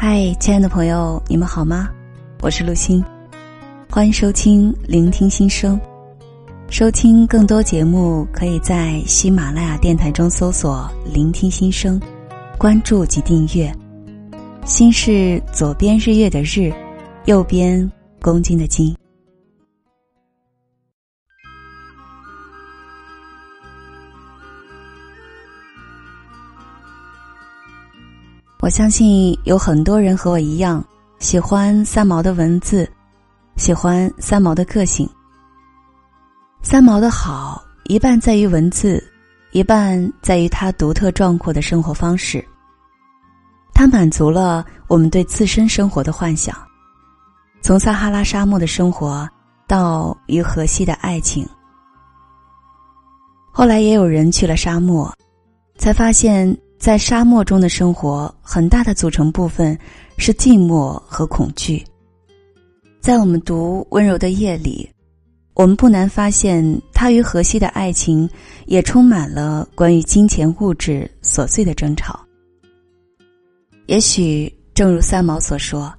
[0.00, 1.90] 嗨，亲爱的朋友，你们好吗？
[2.40, 3.04] 我是陆欣，
[3.90, 5.76] 欢迎收听《聆听心声》。
[6.72, 12.00] 收听更多节目，可以在喜马拉雅电台中搜索“聆听心声”，
[12.56, 13.74] 关注及订阅。
[14.64, 16.72] 心是左边日月的日，
[17.24, 17.90] 右边
[18.22, 18.94] 公斤的斤。
[28.68, 30.84] 我相信有很多人和我一样，
[31.20, 32.86] 喜欢三毛的文字，
[33.56, 35.08] 喜欢三毛的个性。
[36.60, 39.02] 三毛的好，一半在于文字，
[39.52, 42.46] 一半在于他独特壮阔的生活方式。
[43.72, 46.54] 他满足了我们对自身生活的幻想，
[47.62, 49.26] 从撒哈拉沙漠的生活
[49.66, 51.48] 到与荷西的爱情。
[53.50, 55.10] 后来也有人去了沙漠，
[55.78, 56.54] 才发现。
[56.78, 59.76] 在沙漠中的生活，很大的组成部分
[60.16, 61.84] 是寂寞和恐惧。
[63.00, 64.88] 在我们读《温柔的夜》里，
[65.54, 68.28] 我们不难发现，他与荷西的爱情
[68.66, 72.18] 也充满了关于金钱、物质琐碎的争吵。
[73.86, 75.92] 也许正如三毛所说，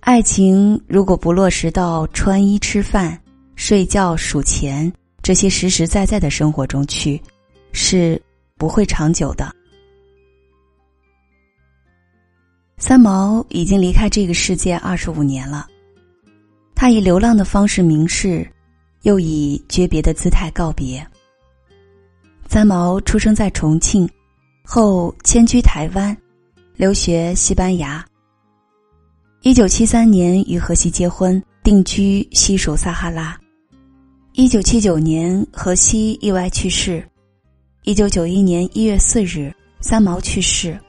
[0.00, 3.16] 爱情如果不落实到穿衣、吃饭、
[3.54, 7.20] 睡觉、数钱这些实实在在的生活中去，
[7.70, 8.20] 是
[8.56, 9.54] 不会长久的。
[12.80, 15.68] 三毛已经离开这个世界二十五年了，
[16.74, 18.50] 他以流浪的方式明示，
[19.02, 21.06] 又以诀别的姿态告别。
[22.48, 24.08] 三毛出生在重庆，
[24.64, 26.16] 后迁居台湾，
[26.74, 28.04] 留学西班牙。
[29.42, 33.38] 一九七三年与荷西结婚，定居西属撒哈拉。
[34.32, 37.06] 一九七九年，荷西意外去世。
[37.84, 40.80] 一九九一年一月四日，三毛去世。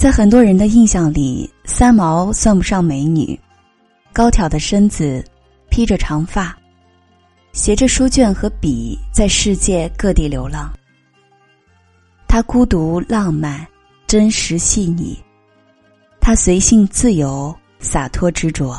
[0.00, 3.38] 在很多人的印象里，三毛算不上美女，
[4.14, 5.22] 高挑的身子，
[5.68, 6.56] 披着长发，
[7.52, 10.72] 携着书卷和笔，在世界各地流浪。
[12.26, 13.66] 她孤独、浪漫、
[14.06, 15.18] 真实、细腻，
[16.18, 18.74] 她随性、自由、洒脱、执着。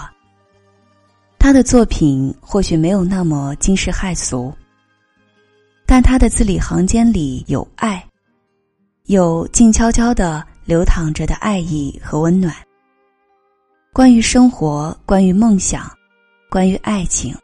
[1.38, 4.52] 她的作品或许没有那么惊世骇俗，
[5.86, 8.04] 但她的字里行间里有爱，
[9.06, 10.44] 有静悄悄的。
[10.66, 12.56] 流淌着的爱意和温暖。
[13.94, 15.92] 关于生活，关于梦想，
[16.50, 17.36] 关于爱情。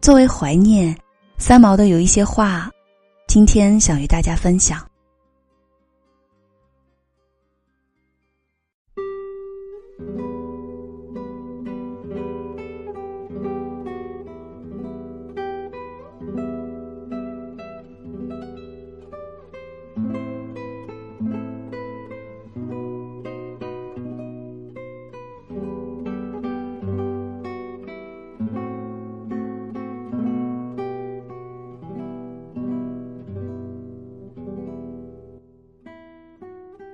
[0.00, 0.96] 作为怀念，
[1.38, 2.70] 三毛的有一些话，
[3.28, 4.84] 今天想与大家分享。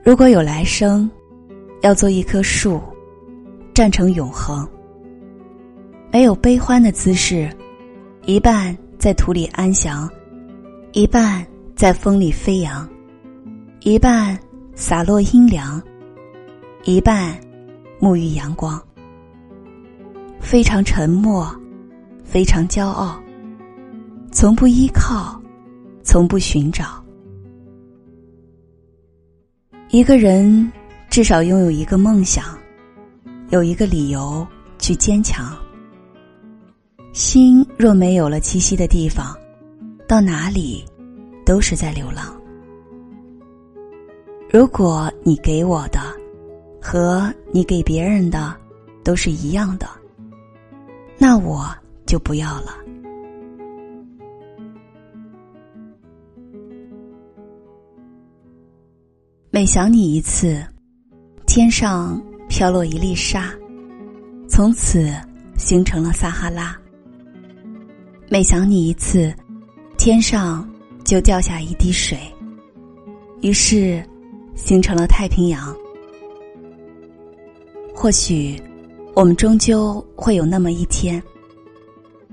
[0.09, 1.07] 如果有来生，
[1.83, 2.81] 要做一棵树，
[3.75, 4.67] 站成永恒。
[6.11, 7.47] 没有悲欢的姿势，
[8.25, 10.09] 一半在土里安详，
[10.93, 11.47] 一半
[11.77, 12.89] 在风里飞扬，
[13.81, 14.35] 一半
[14.75, 15.79] 洒落阴凉，
[16.85, 17.39] 一半
[18.01, 18.83] 沐浴阳光。
[20.41, 21.55] 非常沉默，
[22.25, 23.23] 非常骄傲，
[24.33, 25.39] 从不依靠，
[26.03, 27.05] 从不寻找。
[29.91, 30.71] 一个人
[31.09, 32.59] 至少拥有一个梦想，
[33.49, 34.47] 有一个理由
[34.78, 35.56] 去坚强。
[37.15, 39.34] 心若没有了栖息的地方，
[40.06, 40.84] 到哪里
[41.43, 42.38] 都是在流浪。
[44.50, 46.00] 如果你给我的
[46.82, 48.54] 和你给别人的
[49.03, 49.89] 都是一样的，
[51.16, 51.66] 那我
[52.04, 52.77] 就不要了。
[59.59, 60.65] 每想你一次，
[61.45, 63.53] 天上飘落一粒沙，
[64.49, 65.13] 从此
[65.57, 66.78] 形成了撒哈拉。
[68.28, 69.34] 每想你一次，
[69.97, 70.65] 天上
[71.05, 72.16] 就掉下一滴水，
[73.41, 74.01] 于是
[74.55, 75.75] 形成了太平洋。
[77.93, 78.63] 或许，
[79.13, 81.21] 我们终究会有那么一天，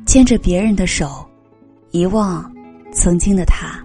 [0.06, 1.25] 牵着别人的手，
[1.89, 2.54] 遗忘
[2.94, 3.83] 曾经的他。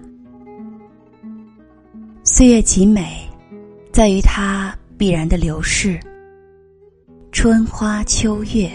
[2.23, 3.20] 岁月极美。
[3.91, 5.99] 在于它必然的流逝。
[7.29, 8.71] 春花秋月，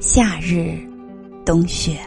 [0.00, 0.78] 夏日
[1.44, 1.98] 冬雪。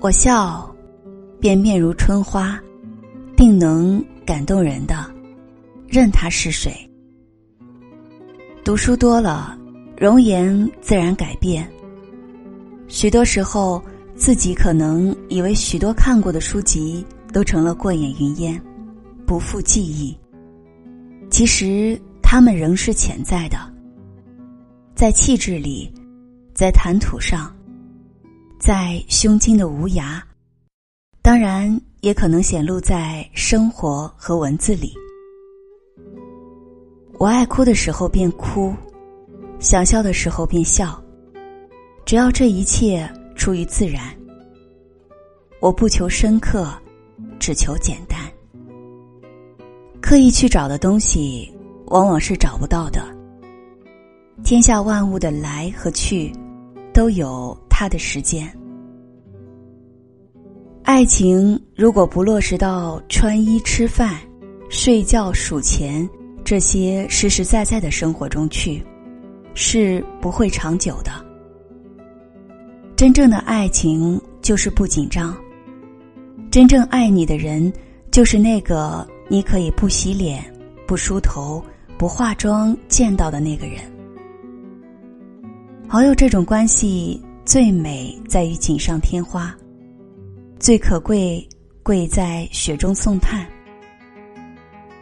[0.00, 0.72] 我笑，
[1.40, 2.60] 便面如春花，
[3.36, 5.04] 定能感动人的，
[5.88, 6.72] 任他是谁。
[8.64, 9.58] 读书多了，
[9.98, 11.68] 容颜自然改变。
[12.86, 13.82] 许多时候，
[14.14, 18.60] 自己可能以为许多看过的书籍都成了过眼云烟，
[19.26, 20.16] 不复记忆。
[21.30, 23.58] 其实，他们仍是潜在的，
[24.94, 25.92] 在气质里，
[26.54, 27.54] 在谈吐上，
[28.58, 30.20] 在胸襟的无涯，
[31.22, 34.92] 当然也可能显露在生活和文字里。
[37.18, 38.74] 我爱哭的时候便哭，
[39.58, 41.00] 想笑的时候便笑。
[42.06, 44.02] 只要这一切出于自然，
[45.60, 46.72] 我不求深刻，
[47.40, 48.20] 只求简单。
[50.00, 51.52] 刻意去找的东西，
[51.86, 53.02] 往往是找不到的。
[54.44, 56.32] 天下万物的来和去，
[56.92, 58.48] 都有它的时间。
[60.82, 64.18] 爱情如果不落实到穿衣、吃饭、
[64.68, 66.08] 睡觉、数钱
[66.42, 68.84] 这些实实在在的生活中去，
[69.54, 71.12] 是不会长久的。
[72.96, 75.36] 真正的爱情就是不紧张。
[76.50, 77.72] 真正爱你的人，
[78.10, 80.42] 就是那个你可以不洗脸、
[80.84, 81.64] 不梳头、
[81.96, 83.80] 不化妆见到的那个人。
[85.88, 89.54] 朋友这种关系最美在于锦上添花，
[90.58, 91.48] 最可贵
[91.84, 93.46] 贵在雪中送炭。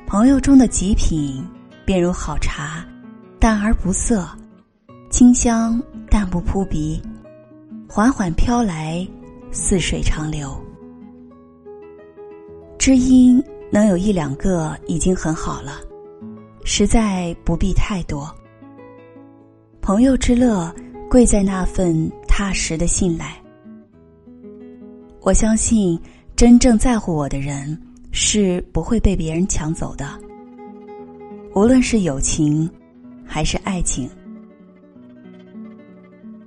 [0.06, 1.43] 朋友中的极品，
[1.87, 2.87] 便如好茶，
[3.41, 4.29] 淡而不涩，
[5.09, 7.01] 清香但不扑鼻。
[7.89, 9.06] 缓缓飘来，
[9.51, 10.62] 似水长流。
[12.79, 13.43] 知音
[13.73, 15.81] 能有一两个已经很好了，
[16.65, 18.33] 实在不必太多。
[19.83, 20.73] 朋友之乐，
[21.11, 23.37] 贵在那份踏实的信赖。
[25.23, 26.01] 我相信，
[26.37, 27.77] 真正在乎我的人，
[28.13, 30.09] 是不会被别人抢走的。
[31.55, 32.71] 无论是友情，
[33.25, 34.09] 还是爱情，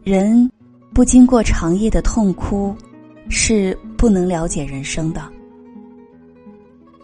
[0.02, 0.50] 人。
[0.94, 2.76] 不经过长夜的痛哭，
[3.30, 5.22] 是不能了解人生的。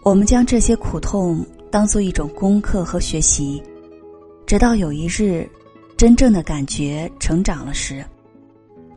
[0.08, 3.62] 我们将这些苦痛当做一种功课和学习，
[4.46, 5.46] 直到有一日，
[5.98, 8.02] 真正的感觉成长了时，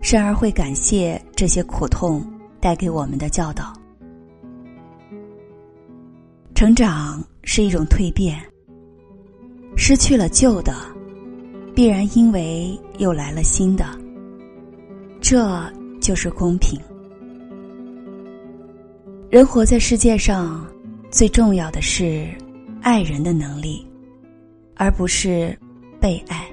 [0.02, 2.26] 甚而会感谢这些苦痛
[2.62, 3.74] 带给我们的教导。
[6.56, 8.40] 成长是一种蜕变，
[9.76, 10.74] 失去了旧的，
[11.76, 13.84] 必然因为又来了新的。
[15.20, 15.62] 这
[16.00, 16.80] 就是公平。
[19.30, 20.66] 人活在世界上，
[21.12, 22.26] 最重要的是
[22.82, 23.86] 爱人的能力，
[24.78, 25.58] 而不是
[26.00, 26.48] 被爱。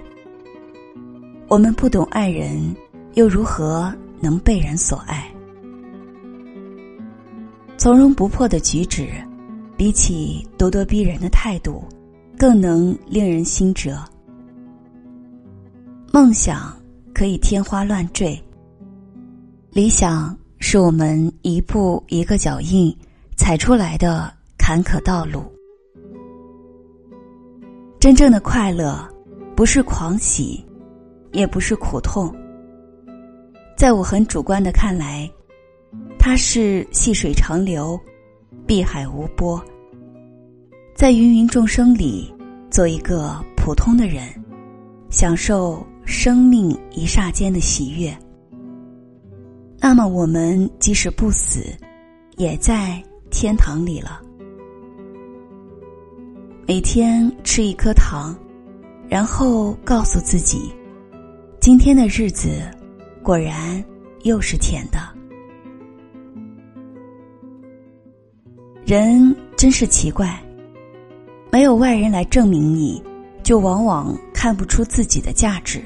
[1.47, 2.61] 我们不懂爱人，
[3.15, 5.33] 又如何能被人所爱？
[7.77, 9.09] 从容不迫的举止，
[9.77, 11.85] 比起咄咄逼人的态度，
[12.37, 13.97] 更能令人心折。
[16.13, 16.77] 梦想
[17.15, 18.37] 可以天花乱坠。
[19.71, 22.95] 理想是我们一步一个脚印
[23.37, 24.35] 踩出来的
[24.69, 25.51] 坎坷道路。
[27.99, 29.03] 真正的快乐，
[29.57, 30.63] 不是狂喜，
[31.33, 32.31] 也不是苦痛。
[33.79, 35.27] 在我很主观的看来，
[36.19, 37.99] 它是细水长流，
[38.67, 39.59] 碧海无波。
[40.95, 42.31] 在芸芸众生里，
[42.71, 44.29] 做一个普通的人，
[45.09, 48.15] 享受生命一霎间的喜悦。
[49.79, 51.65] 那么，我们即使不死，
[52.37, 54.21] 也在天堂里了。
[56.69, 58.37] 每天吃一颗糖，
[59.09, 60.71] 然后告诉自己，
[61.59, 62.61] 今天的日子
[63.23, 63.83] 果然
[64.25, 64.99] 又是甜的。
[68.85, 70.39] 人真是奇怪，
[71.51, 73.03] 没有外人来证明你，
[73.43, 75.83] 就往往看不出自己的价值。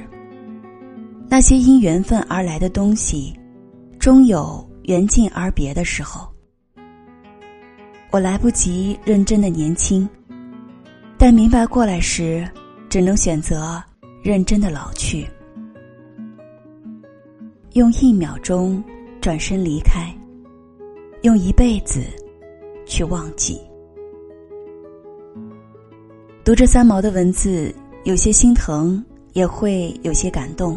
[1.29, 3.33] 那些因缘分而来的东西。
[4.01, 6.29] 终有缘尽而别的时候，
[8.11, 10.09] 我来不及认真的年轻，
[11.25, 12.45] 但明白过来时，
[12.91, 13.81] 只能选择
[14.25, 15.25] 认真的老去，
[17.75, 18.83] 用一秒钟
[19.21, 20.13] 转身离开，
[21.23, 22.01] 用一辈子
[22.85, 23.57] 去忘记。
[26.43, 29.01] 读着三毛的文字，有些心疼，
[29.33, 30.77] 也会有些感动。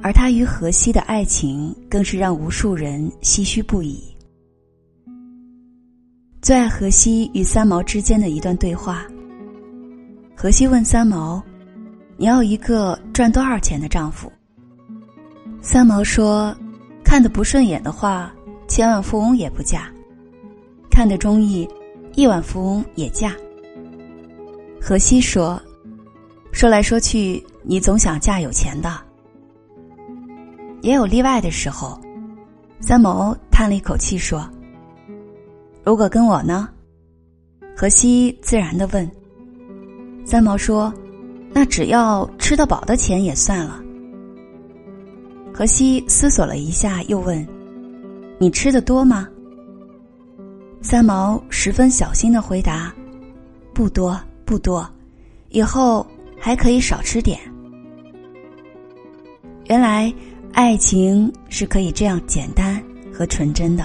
[0.00, 4.00] 而他与荷西的爱情，更是让无数人唏嘘不已。
[6.40, 9.04] 最爱荷西与三毛之间的一段对话。
[10.40, 11.42] 荷西问三毛
[12.16, 14.30] ：“你要一个赚多少钱的丈夫？”
[15.60, 16.56] 三毛说
[17.02, 18.32] ：“看得不顺眼的话，
[18.68, 19.80] 千万富翁也不嫁；
[20.88, 21.68] 看得中意，
[22.14, 23.34] 亿万富翁也嫁。
[24.80, 25.60] 荷西说
[26.54, 28.96] ：“说来说去，你总想嫁有钱的。”
[30.82, 31.50] 也有例外的。
[31.50, 32.00] 时候。
[32.80, 34.48] 三毛叹了一口气说
[35.82, 36.68] ：“如果跟我呢？”
[37.76, 38.86] 荷西自然的。
[38.92, 39.17] 问。
[40.30, 40.92] 三毛说
[41.54, 43.82] ：“那只要吃得饱的钱也算了。”
[45.54, 47.48] 荷西思索了一下，又问
[48.38, 49.26] ：“你吃的多吗？”
[50.82, 52.94] 三毛十分小心的回答
[53.72, 54.86] ：“不多，不多，
[55.48, 56.06] 以后
[56.38, 57.40] 还可以少吃点。”
[59.64, 60.12] 原来。
[60.54, 62.82] 爱情是可以这样简单
[63.12, 63.84] 和纯真的。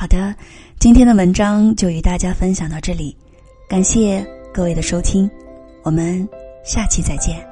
[0.00, 0.32] 好的，
[0.78, 3.16] 今天的文章就与大家分享到这里，
[3.68, 4.24] 感谢
[4.54, 5.28] 各位的收听，
[5.82, 6.26] 我们
[6.64, 7.47] 下期再见。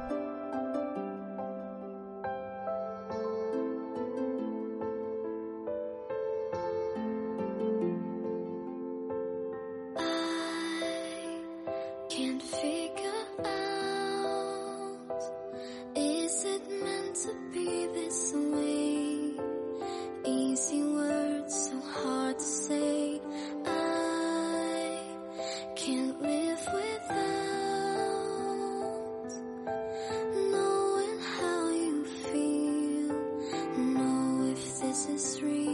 [34.97, 35.67] this is real.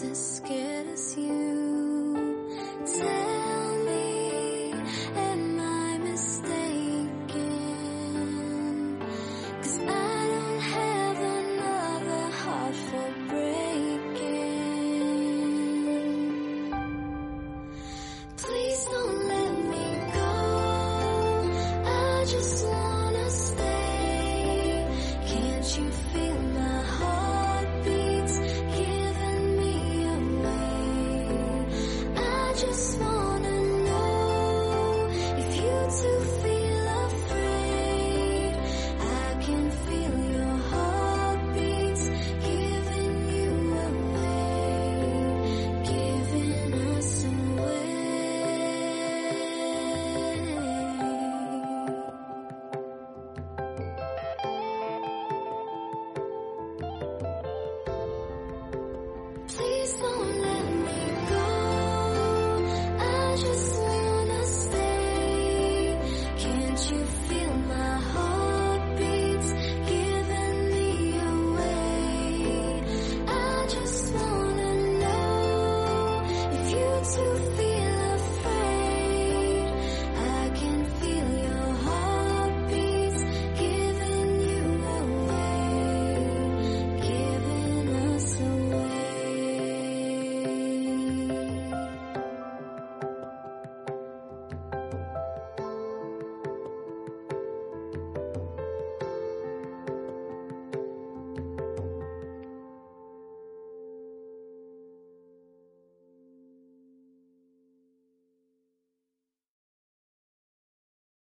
[0.00, 0.27] This
[59.96, 60.27] so